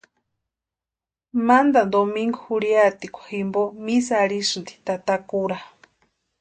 Mantani 1.47 1.89
domingu 1.95 2.39
jurhiatikwa 2.47 3.23
jimpo 3.31 3.63
misa 3.85 4.13
arhisïnti 4.23 4.73
tata 4.87 5.15
kura. 5.29 5.57